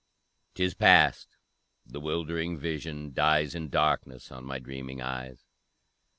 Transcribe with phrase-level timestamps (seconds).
[0.55, 1.37] 'Tis past,
[1.85, 5.45] the 'wildering vision dies In darkness on my dreaming eyes!